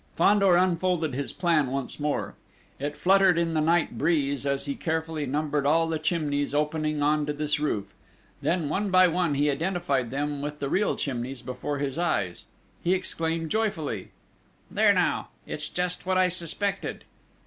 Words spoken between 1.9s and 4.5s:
more. It fluttered in the night breeze,